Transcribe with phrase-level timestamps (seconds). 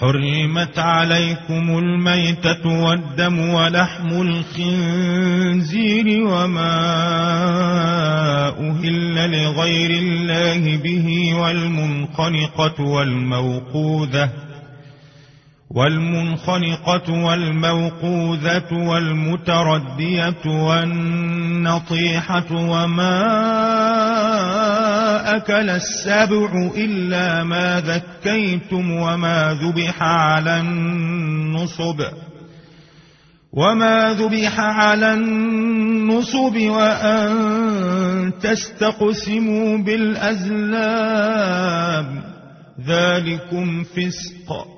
[0.00, 6.78] حرمت عليكم الميتة والدم ولحم الخنزير وما
[8.48, 14.30] أهل لغير الله به والمنخنقة والموقوذة
[15.70, 22.04] والمنخنقة والموقوذة والمتردية والنطيحة
[22.52, 23.97] وما
[25.36, 32.00] أكل السبع إلا ما ذكيتم وما ذبح على النصب
[33.52, 41.18] وما ذبح على النصب وأن تستقسموا بالأزلام
[42.86, 44.77] ذلكم فسق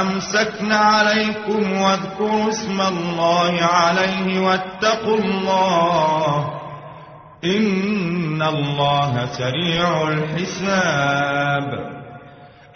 [0.00, 6.50] أمسكن عليكم واذكروا اسم الله عليه واتقوا الله
[7.44, 11.68] إن الله سريع الحساب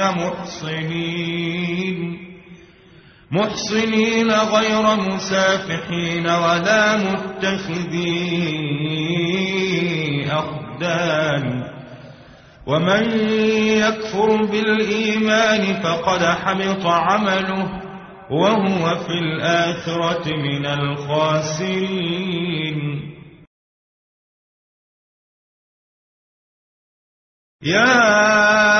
[0.00, 1.98] محصنين.
[3.30, 8.30] محصنين غير مسافحين ولا متخذي
[10.30, 11.70] أخدان.
[12.66, 13.20] ومن
[13.78, 17.80] يكفر بالإيمان فقد حبط عمله
[18.30, 22.10] وهو في الآخرة من الخاسرين.
[27.62, 28.79] يا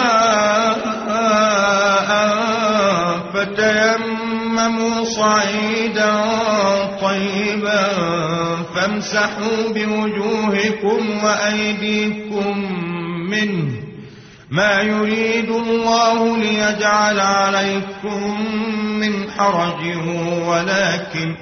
[9.11, 12.57] فامسحوا بوجوهكم وأيديكم
[13.29, 13.71] منه.
[14.51, 18.41] ما يريد الله ليجعل عليكم
[18.99, 19.97] من حرج
[20.47, 21.35] ولكن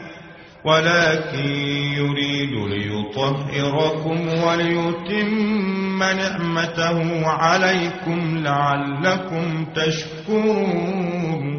[0.65, 1.49] ولكن
[1.97, 11.58] يريد ليطهركم وليتم نعمته عليكم لعلكم تشكرون.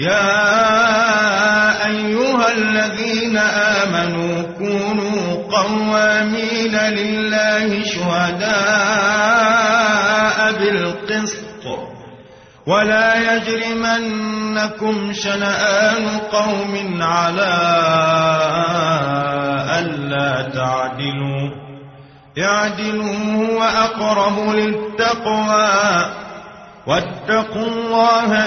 [0.00, 8.60] يا أيها الذين آمنوا كونوا قوامين لله شهداء
[10.52, 11.64] بالقسط.
[12.66, 17.54] ولا يجرمنكم شنآن قوم على
[19.78, 21.50] ألا تعدلوا.
[22.38, 26.10] اعدلوا هو أقرب للتقوى.
[26.86, 28.46] واتقوا الله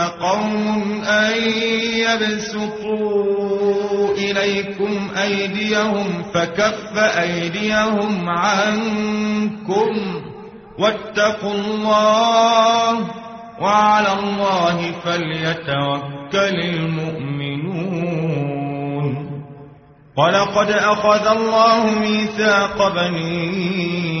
[0.00, 1.32] قوم أن
[2.06, 3.28] يبسطوا
[4.14, 10.22] إليكم أيديهم فكف أيديهم عنكم
[10.78, 13.08] واتقوا الله
[13.60, 18.08] وعلى الله فليتوكل المؤمنون.
[20.18, 24.17] ولقد أخذ الله ميثاق بني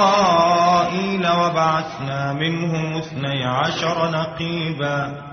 [0.00, 5.30] إسرائيل وبعثنا منهم اثني عشر نقيبا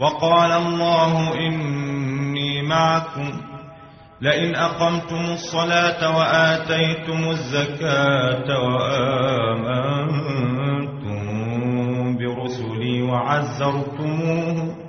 [0.00, 3.30] وقال الله إني معكم
[4.20, 8.60] لئن أقمتم الصلاة وآتيتم الزكاة
[10.96, 14.85] وآمنتم برسلي وعزرتموهم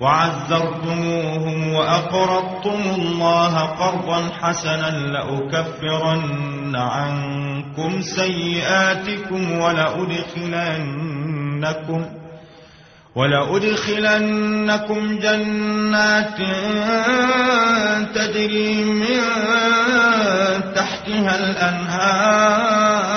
[0.00, 10.90] وعزرتموهم وأقرضتم الله قرضا حسنا لأكفرن عنكم سيئاتكم ولأدخلنكم
[13.14, 16.36] ولأدخلنكم جنات
[18.14, 19.20] تجري من
[20.74, 23.09] تحتها الأنهار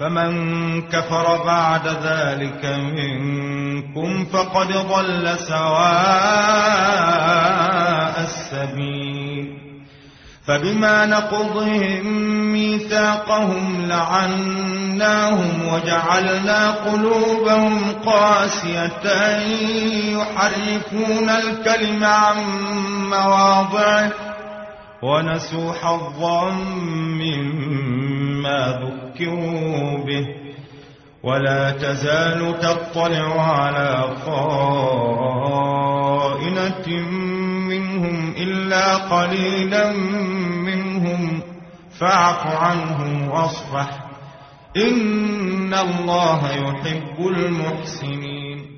[0.00, 6.96] فمن كفر بعد ذلك منكم فقد ضل سواء
[8.20, 9.66] السبيل.
[10.46, 12.06] فبما نقضهم
[12.52, 19.06] ميثاقهم لعناهم وجعلنا قلوبهم قاسية
[20.16, 22.36] يحرفون الكلم عن
[23.10, 24.12] مواضعه
[25.02, 26.50] ونسوا حظا
[27.20, 28.72] مما
[29.16, 30.26] ذكروا به.
[31.22, 34.88] ولا تزال تطلع على خائنة
[37.68, 39.92] منهم إلا قليلا
[40.62, 41.42] منهم.
[42.00, 44.06] فاعف عنهم واصفح.
[44.76, 48.76] إن الله يحب المحسنين.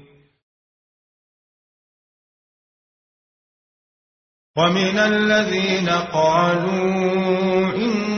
[4.56, 8.17] ومن الذين قالوا إن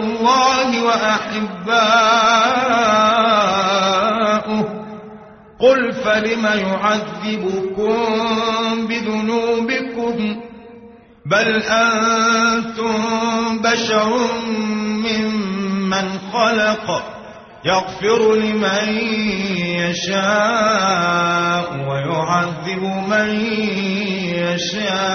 [0.00, 1.62] الله وأحباؤه.
[5.60, 7.96] قل فلم يعذبكم
[8.86, 10.42] بذنوبكم؟
[11.26, 13.02] بل أنتم
[13.58, 14.30] بشر
[15.92, 17.02] ممن خلق
[17.64, 18.88] يغفر لمن
[19.76, 23.28] يشاء ويعذب من
[24.34, 25.12] يشاء.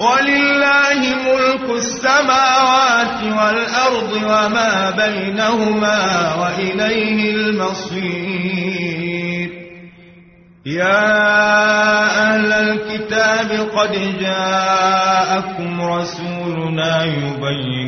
[0.00, 8.88] ولله ملك السماوات والأرض وما بينهما وإليه المصير.
[10.66, 11.28] يا
[12.28, 17.87] أهل الكتاب قد جاءكم رسولنا يبين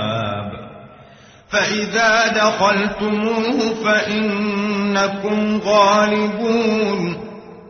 [1.51, 7.17] فإذا دخلتموه فإنكم غالبون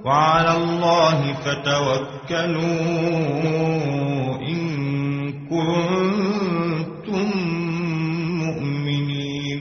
[0.05, 2.61] وعلى الله فتوكلوا
[4.41, 4.61] إن
[5.49, 7.31] كنتم
[8.43, 9.59] مؤمنين.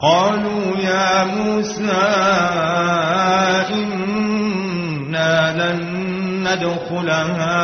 [0.00, 1.92] قالوا يا موسى
[3.70, 5.97] إنا لن
[6.42, 7.60] ندخلها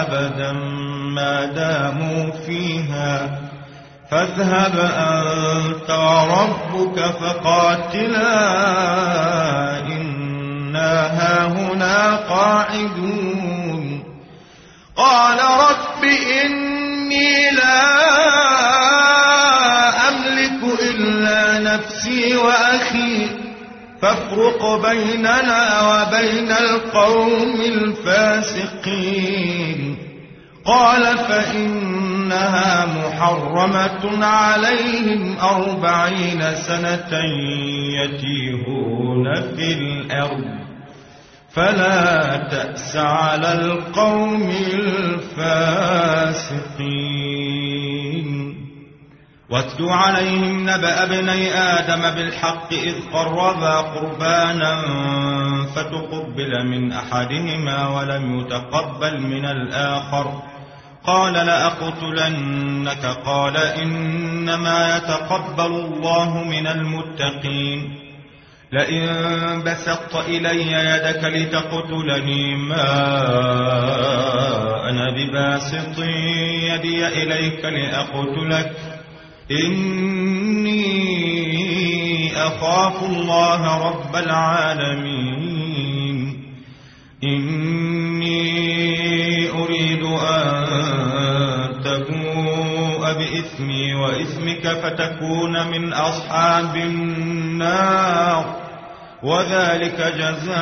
[0.00, 0.52] أبدا
[1.14, 3.40] ما داموا فيها.
[4.10, 8.38] فاذهب أنت وربك فقاتلا
[9.86, 14.02] إنا هاهنا قاعدون.
[14.96, 16.04] قال رب
[16.44, 17.98] إني لا
[20.08, 23.27] أملك إلا نفسي وأخي.
[24.02, 28.78] فافرق بيننا وبين القوم الفاسقين.
[30.64, 37.18] قال فإنها محرمة عليهم أربعين سنة
[38.04, 40.58] يتيهون في الأرض.
[41.50, 45.68] فلا تأس على القوم الفاسقين.
[49.50, 54.82] واتل عليهم نبأ ابني آدم بالحق إذ قربا قربانا
[55.76, 60.42] فتقبل من أحدهما ولم يتقبل من الآخر.
[61.04, 67.98] قال لأقتلنك؟ قال إنما يتقبل الله من المتقين.
[68.72, 69.08] لئن
[69.66, 72.84] بسطت إلي يدك لتقتلني ما
[74.90, 75.98] أنا بباسط
[76.62, 78.87] يدي إليك لأقتلك.
[79.50, 80.88] إني
[82.36, 85.38] أخاف الله رب العالمين.
[87.24, 88.38] إني
[89.50, 90.66] أريد أن
[91.84, 98.44] تبوء بإثمي وإثمك فتكون من أصحاب النار.
[99.22, 100.58] وذلك جزاء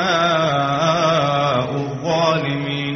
[1.76, 2.95] الظالمين.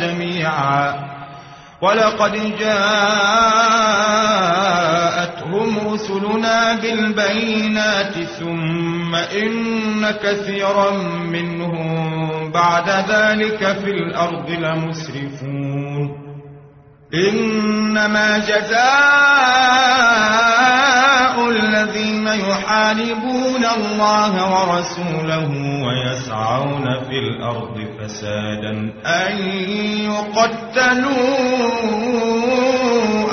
[0.00, 0.94] جميعا.
[1.82, 2.88] ولقد جاءتهم
[5.92, 10.90] رسلنا بالبينات ثم إن كثيرا
[11.22, 16.28] منهم بعد ذلك في الأرض لمسرفون.
[17.14, 19.48] إنما جزاء
[21.46, 25.50] الذين يحاربون الله ورسوله
[25.86, 29.38] ويسعون في الأرض فسادا أن
[30.10, 31.38] يقتلوا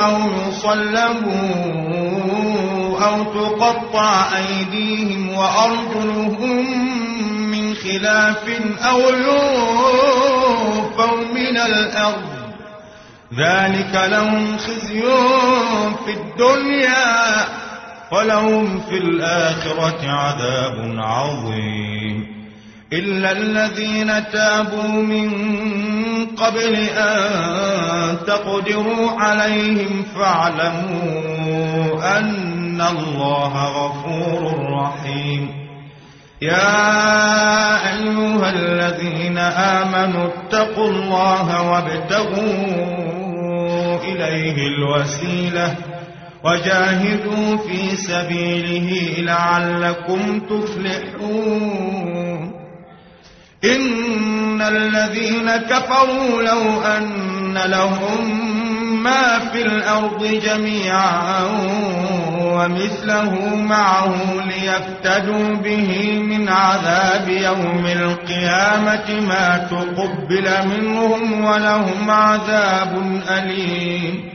[0.06, 1.86] أو يصلبوا
[3.06, 6.66] أو تقطع أيديهم وأرجلهم
[7.52, 8.44] من خلاف
[8.90, 9.66] أو ينفوا
[11.34, 12.36] من الأرض.
[13.38, 15.02] ذلك لهم خزي
[16.06, 17.65] في الدنيا.
[18.16, 22.36] ولهم في الآخرة عذاب عظيم.
[22.94, 25.30] إلا الذين تابوا من
[26.26, 35.50] قبل أن تقدروا عليهم فاعلموا أن الله غفور رحيم.
[36.42, 42.56] يا أيها الذين آمنوا اتقوا الله وابتغوا
[44.04, 45.76] إليه الوسيلة.
[46.46, 51.86] وجاهدوا في سبيله لعلكم تفلحون.
[53.64, 58.56] إن الذين كفروا لو أن لهم
[59.04, 61.44] ما في الأرض جميعا
[62.42, 74.35] ومثله معه ليفتدوا به من عذاب يوم القيامة ما تقبل منهم ولهم عذاب أليم.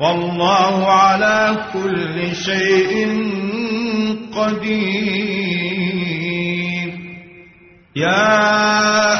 [0.00, 3.08] والله على كل شيء
[4.36, 5.40] قدير.
[7.96, 9.19] يا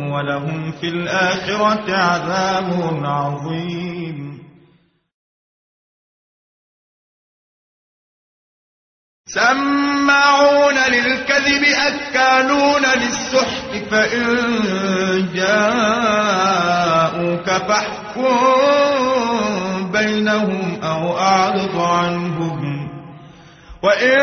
[0.11, 4.41] ولهم في الآخرة عذاب عظيم.
[9.27, 14.25] سماعون للكذب أكالون للسحت فإن
[15.33, 16.61] جاءوك
[17.49, 18.31] فاحكم
[19.91, 22.70] بينهم أو أعرض عنهم.
[23.83, 24.17] وإن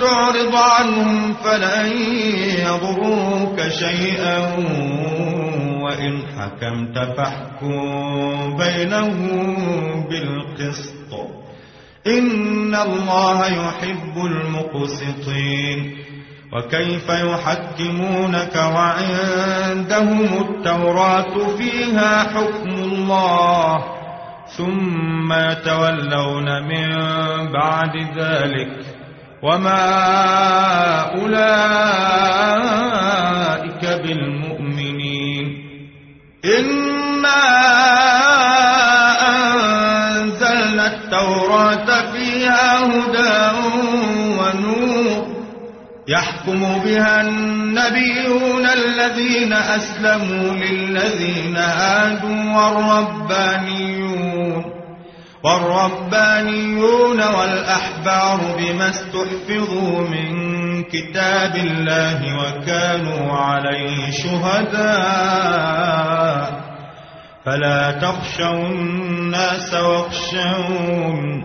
[0.00, 1.92] تعرض عنهم فلن
[2.66, 4.38] يضروك شيئا
[5.82, 9.54] وإن حكمت فاحكم بينهم
[10.10, 11.12] بالقسط
[12.06, 15.98] إن الله يحب المقسطين
[16.52, 23.97] وكيف يحكمونك وعندهم التوراة فيها حكم الله
[24.56, 26.88] ثم يتولون من
[27.52, 28.76] بعد ذلك
[29.42, 29.84] وما
[31.14, 31.98] أولئك
[34.02, 35.46] بالمؤمنين.
[36.44, 37.44] إنا
[40.18, 43.58] أنزلنا التوراة فيها هدى
[46.08, 54.64] يحكم بها النبيون الذين أسلموا للذين هادوا والربانيون
[55.44, 60.28] والربانيون والأحبار بما استحفظوا من
[60.84, 65.58] كتاب الله وكانوا عليه شهداء.
[67.46, 71.44] فلا تخشوا الناس واخشون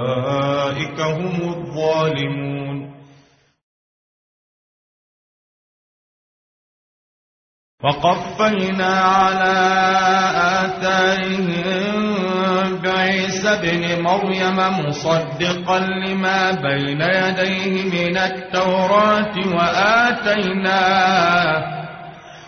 [0.99, 2.91] هم الظالمون.
[7.83, 9.57] وقفينا على
[10.65, 12.01] آثارهم.
[12.83, 21.01] بعيسى بن مريم مصدقا لما بين يديه من التوراة وآتيناه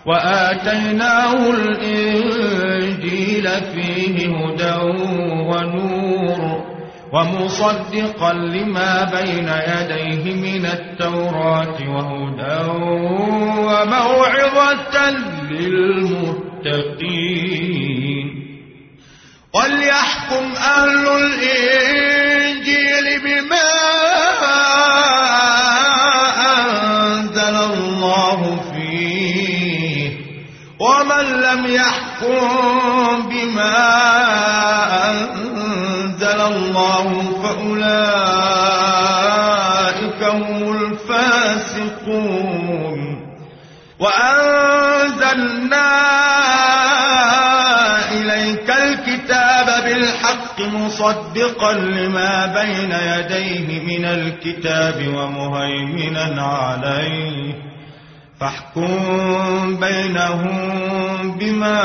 [0.05, 4.75] وآتيناه الإنجيل فيه هدى
[5.49, 6.62] ونور.
[7.13, 12.59] ومصدقا لما بين يديه من التوراة وهدى
[13.67, 14.95] وموعظة
[15.51, 16.83] للمتقين.
[50.93, 57.53] مصدقا لما بين يديه من الكتاب ومهيمنا عليه.
[58.39, 61.81] فاحكم بينهم بما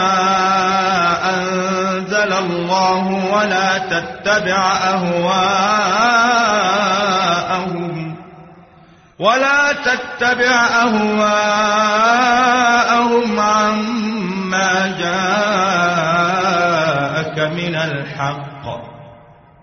[1.34, 5.48] أنزل الله ولا تتبع أهواءهم.
[9.18, 11.40] ولا تتبع أهواءهم
[13.40, 15.38] عما جاءك
[17.38, 18.47] من الحق.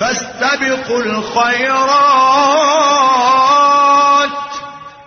[0.00, 2.36] فاستبقوا الخيرات.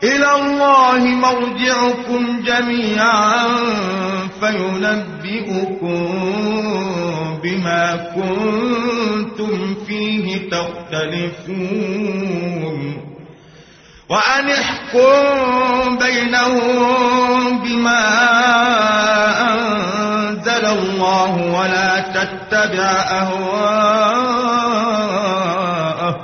[0.03, 3.47] إلى الله مرجعكم جميعا
[4.39, 5.99] فينبئكم
[7.43, 11.79] بما كنتم فيه تختلفون.
[14.09, 18.05] وأن احكم بينهم بما
[19.53, 24.38] أنزل الله ولا تتبع أهواءهم.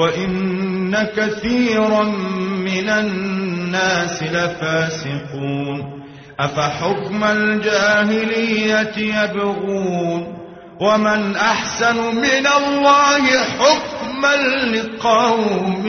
[0.00, 2.04] وإن كثيرا
[2.64, 6.02] من الناس لفاسقون
[6.40, 10.40] أفحكم الجاهلية يبغون
[10.80, 14.36] ومن أحسن من الله حكما
[14.76, 15.86] لقوم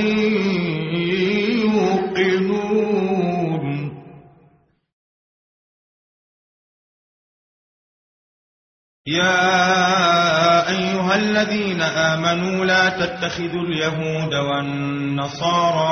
[1.63, 2.91] يوقنون
[9.07, 10.00] يا
[11.21, 15.91] الذين آمنوا لا تتخذوا اليهود والنصارى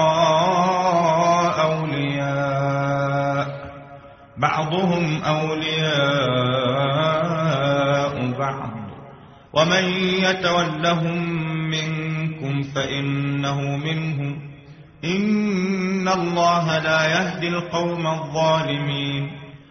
[1.61, 3.47] أولياء.
[4.37, 6.49] بعضهم أولياء
[8.39, 8.69] بعض.
[9.53, 9.83] ومن
[10.23, 11.29] يتولهم
[11.69, 14.49] منكم فإنه منهم
[15.05, 19.38] إن الله لا يهدي القوم الظالمين.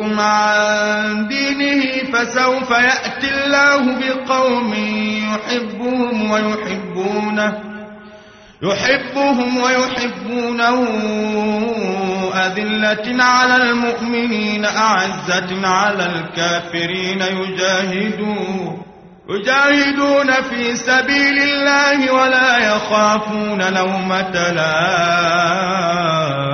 [0.00, 4.74] عن دينه فسوف يأتي الله بقوم
[5.34, 7.58] يحبهم ويحبونه
[8.62, 10.86] يحبهم ويحبونه
[12.34, 18.82] أذلة على المؤمنين أعزة على الكافرين يجاهدون
[19.28, 26.53] يجاهدون في سبيل الله ولا يخافون لومة لائم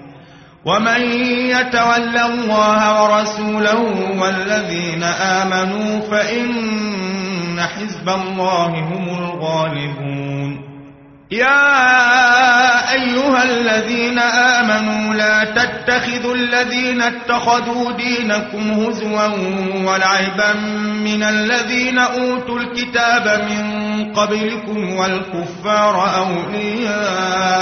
[0.65, 1.01] ومن
[1.49, 3.81] يتول الله ورسوله
[4.21, 10.71] والذين آمنوا فإن حزب الله هم الغالبون.
[11.31, 11.81] يا
[12.93, 19.27] أيها الذين آمنوا لا تتخذوا الذين اتخذوا دينكم هزوا
[19.85, 20.53] ولعبا
[21.03, 23.63] من الذين أوتوا الكتاب من
[24.13, 27.61] قبلكم والكفار أولياء.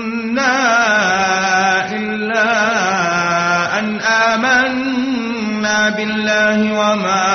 [1.91, 2.51] إلا
[3.79, 7.31] أن آمنا بالله وما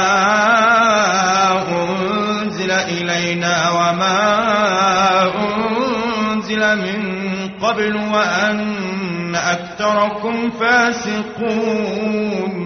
[1.72, 4.26] أنزل إلينا وما
[5.34, 7.00] أنزل من
[7.62, 12.65] قبل وأن أكثركم فاسقون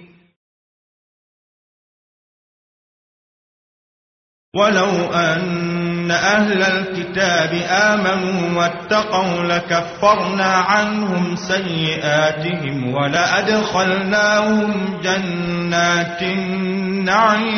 [4.55, 14.73] ولو أن أهل الكتاب آمنوا واتقوا لكفرنا عنهم سيئاتهم ولأدخلناهم
[15.03, 17.51] جنات النعيم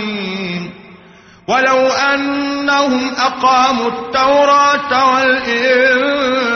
[1.48, 6.54] ولو أنهم أقاموا التوراة والإنجيل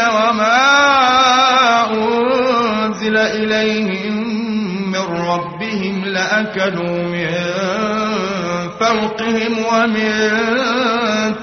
[0.00, 0.60] وما
[1.90, 4.30] أنزل إليهم
[4.92, 7.99] من ربهم لأكلوا من
[8.90, 10.10] فوقهم ومن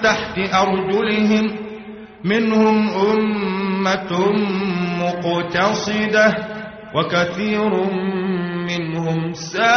[0.03, 1.45] تحت أرجلهم
[2.23, 4.11] منهم أمة
[4.99, 6.27] مقتصدة
[6.95, 7.71] وكثير
[8.67, 9.67] منهم ساء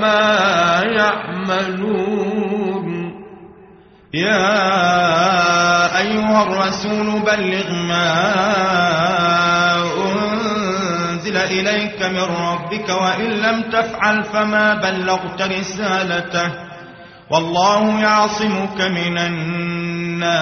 [0.00, 2.44] ما يعملون.
[4.14, 4.50] يا
[5.98, 9.43] أيها الرسول بلغ ما
[11.60, 16.50] إليك من ربك وإن لم تفعل فما بلغت رسالته.
[17.30, 20.34] والله يعصمك من الناس.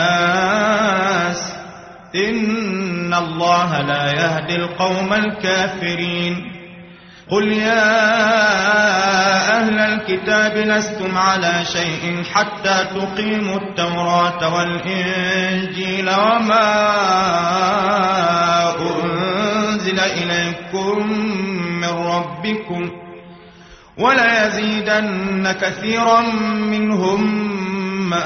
[2.15, 6.53] إن الله لا يهدي القوم الكافرين.
[7.31, 8.13] قل يا
[9.61, 16.93] أهل الكتاب لستم على شيء حتى تقيموا التوراة والإنجيل وما
[18.81, 20.52] أنزل إليكم
[22.53, 22.91] ربكم
[23.99, 26.21] وليزيدن كثيرا
[26.71, 27.51] منهم
[28.11, 28.23] ما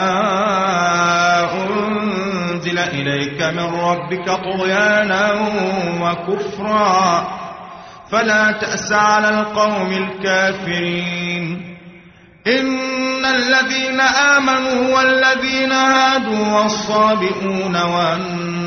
[1.53, 5.33] أنزل إليك من ربك طغيانا
[6.01, 7.29] وكفرا.
[8.11, 11.77] فلا تأس على القوم الكافرين.
[12.47, 18.56] إن الذين آمنوا والذين هادوا والصابئون والنصارى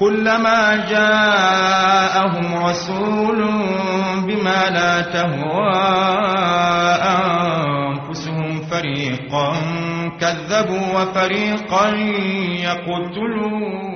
[0.00, 3.40] كلما جاءهم رسول
[4.26, 5.72] بما لا تهوى
[7.02, 9.52] أنفسهم فريقا
[10.20, 11.88] كذبوا وفريقا
[12.64, 13.95] يقتلون.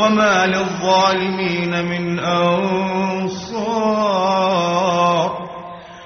[0.00, 3.70] وما للظالمين من أنصار.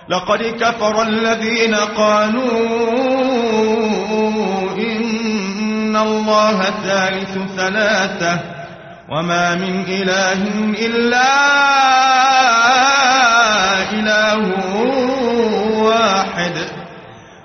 [0.09, 2.45] لقد كفر الذين قالوا
[4.77, 8.41] إن الله ثالث ثلاثة
[9.11, 10.49] وما من إله
[10.87, 11.55] إلا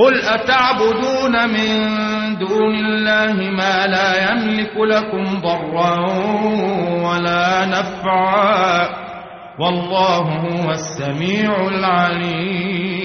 [0.00, 1.68] قل أتعبدون من
[2.38, 6.00] دون الله ما لا يملك لكم ضرا
[7.04, 8.88] ولا نفعا
[9.60, 13.00] والله هو السميع العليم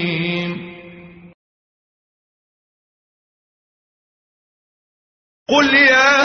[5.49, 6.21] قل يا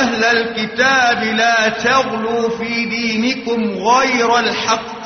[0.00, 5.05] أهل الكتاب لا تغلوا في دينكم غير الحق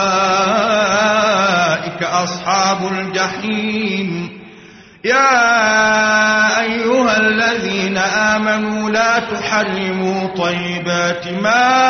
[2.01, 4.29] أولئك أصحاب الجحيم.
[5.05, 11.81] يا أيها الذين آمنوا لا تحرموا طيبات ما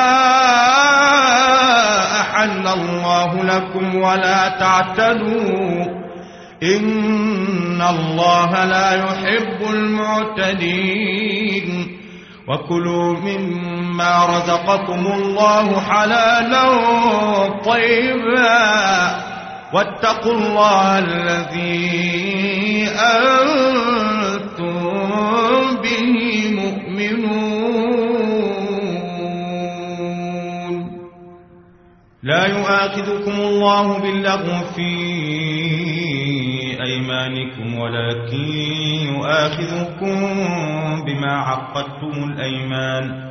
[2.20, 5.86] أحل الله لكم ولا تعتدوا.
[6.64, 11.08] إن الله لا يحب المعتدين.
[12.48, 16.66] وكلوا مما رزقكم الله حلالا
[17.66, 19.31] طيبا.
[19.74, 24.72] واتقوا الله الذي أنتم
[25.84, 26.16] به
[26.52, 27.62] مؤمنون.
[32.24, 34.92] لا يؤاخذكم الله باللغو في
[36.84, 38.52] أيمانكم ولكن
[39.16, 40.18] يؤاخذكم
[41.06, 43.31] بما عقدتم الأيمان.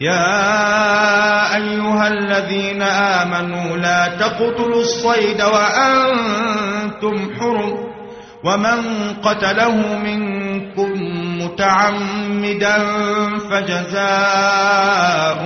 [0.00, 7.90] يا أيها الذين آمنوا لا تقتلوا الصيد وأنتم حرم
[8.44, 10.92] ومن قتله منكم
[11.42, 12.78] متعمدا
[13.50, 15.38] فجزاء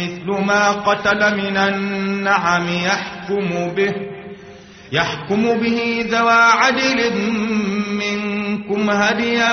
[0.00, 3.92] مثل ما قتل من النعم يحكم به
[4.92, 7.12] يحكم به ذوى عدل
[7.90, 9.52] منكم هديا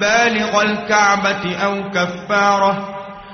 [0.00, 3.01] بالغ الكعبة أو كفارة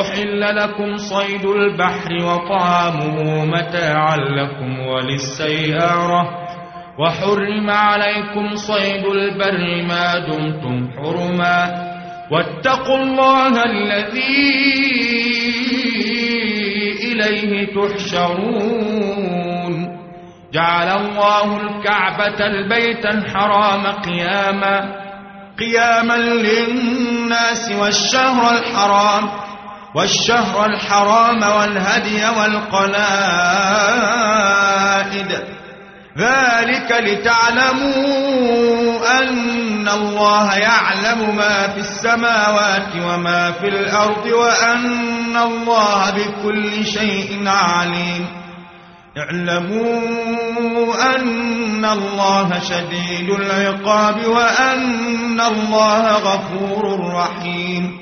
[0.00, 6.38] أحل لكم صيد البحر وطعامه متاعا لكم وللسيارة.
[6.98, 11.92] وحرم عليكم صيد البر ما دمتم حرما.
[12.30, 14.62] واتقوا الله الذي
[17.12, 19.12] إليه تحشرون.
[20.52, 25.02] جعل الله الكعبة البيت الحرام قياما.
[25.58, 29.41] قياما للناس والشهر الحرام.
[29.94, 32.92] والشهر الحرام والهدي والقلائد.
[36.18, 38.02] ذلك لتعلموا
[39.18, 48.26] أن الله يعلم ما في السماوات وما في الأرض وأن الله بكل شيء عليم.
[49.18, 50.00] اعلموا
[51.16, 58.01] أن الله شديد العقاب وأن الله غفور رحيم.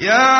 [0.00, 0.38] يا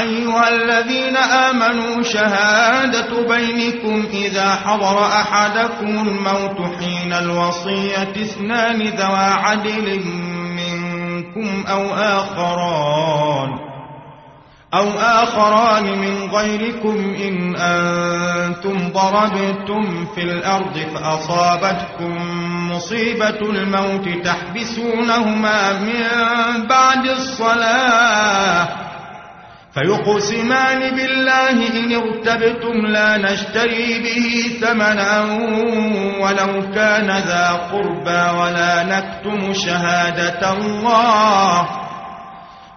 [0.00, 10.00] أيها الذين آمنوا شهادة بينكم إذا حضر أحدكم الموت حين الوصية اثنان ذوى عدل
[10.56, 13.48] منكم أو آخران
[14.74, 17.14] أو آخران من غيركم.
[17.28, 22.14] إن أنتم ضربتم في الأرض فأصابتكم
[22.78, 26.02] مصيبة الموت تحبسونهما من
[26.66, 28.68] بعد الصلاة
[29.74, 34.26] فيقسمان بالله إن ارتبتم لا نشتري به
[34.60, 35.20] ثمنا
[36.20, 41.68] ولو كان ذا قربى ولا نكتم شهادة الله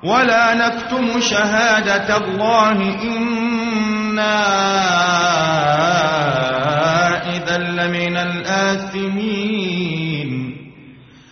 [0.03, 2.71] ولا نكتم شهادة الله
[3.03, 4.41] إنا
[7.35, 9.40] إذا لمن الآثمين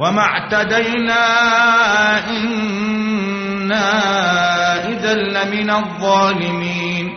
[0.00, 1.24] وما اعتدينا
[2.28, 3.88] إنا
[4.88, 7.08] إذا لمن الظالمين.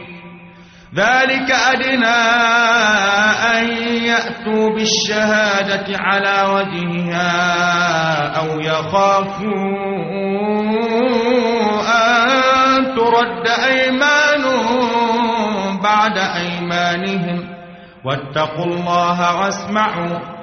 [0.96, 2.06] ذلك أدنى
[3.56, 3.68] أن
[4.04, 7.32] يأتوا بالشهادة على وجهها
[8.38, 9.44] أو يخافوا
[11.82, 14.88] أن ترد أيمانهم
[15.82, 17.50] بعد أيمانهم.
[18.06, 20.43] واتقوا الله واسمعوا.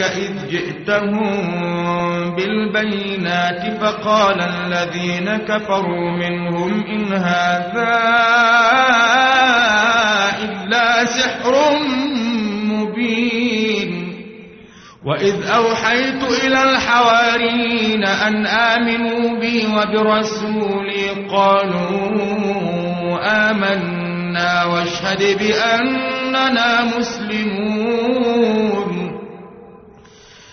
[0.00, 1.30] إذ جئتهم
[2.34, 7.98] بالبينات فقال الذين كفروا منهم إن هذا
[10.42, 11.54] إلا سحر
[12.64, 14.14] مبين.
[15.04, 23.18] وإذ أوحيت إلى الحواريين أن آمنوا بي وبرسولي قالوا
[23.50, 28.37] آمنا واشهد بأننا مسلمون.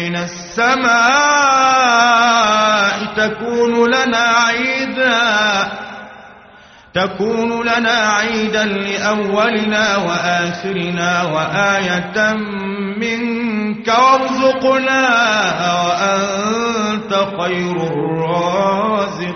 [0.00, 0.80] من السماء
[3.16, 5.68] تكون لنا عيدا
[6.94, 12.32] تكون لنا عيدا لأولنا وآخرنا وآية
[12.96, 15.02] منك وارزقنا
[15.86, 19.30] وأنت خير الرازقين.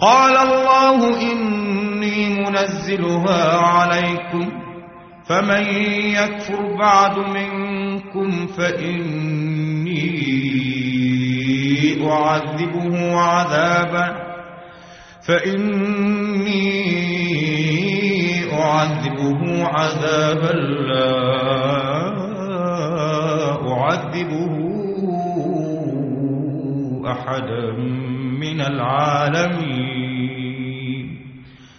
[0.00, 4.65] قال الله إني منزلها عليكم
[5.28, 5.64] فمن
[6.14, 10.06] يكفر بعد منكم فإني
[12.10, 14.26] أعذبه عذابا
[15.26, 16.66] فإني
[18.52, 20.52] أعذبه عذابا
[20.86, 21.36] لا
[23.72, 24.56] أعذبه
[27.10, 27.72] أحدا
[28.40, 29.95] من العالمين.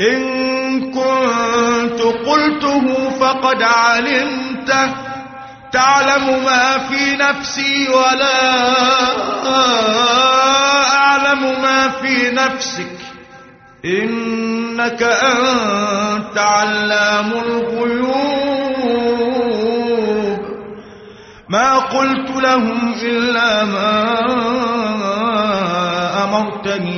[0.00, 4.90] إن كنت قلته فقد علمته.
[5.72, 8.70] تعلم ما في نفسي ولا
[10.96, 12.96] أعلم ما في نفسك.
[13.84, 18.38] إنك أنت علام الغيوب.
[21.48, 24.18] ما قلت لهم إلا ما
[26.24, 26.97] أمرتني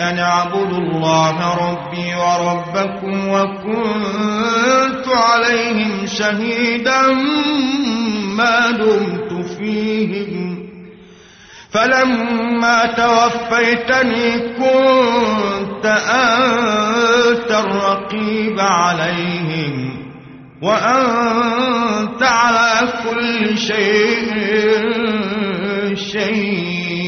[0.00, 7.02] أن اعبدوا الله ربي وربكم وكنت عليهم شهيدا
[8.36, 10.68] ما دمت فيهم.
[11.70, 19.98] فلما توفيتني كنت أنت الرقيب عليهم
[20.62, 24.34] وأنت على كل شيء
[25.94, 27.07] شهيد.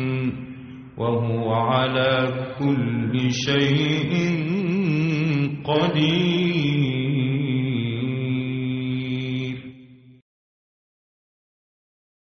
[1.01, 2.29] وهو على
[2.59, 4.11] كل شيء
[5.65, 7.10] قدير.